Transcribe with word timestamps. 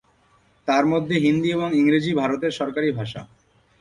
তার 0.67 0.83
মধ্যে 0.85 1.15
হিন্দি 1.17 1.49
এবং 1.51 1.69
ইংরেজি 1.73 2.11
ভারতের 2.13 2.51
সরকারি 2.51 2.89
ভাষা। 2.91 3.21